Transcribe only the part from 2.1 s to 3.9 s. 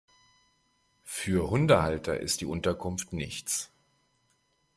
ist die Unterkunft nichts.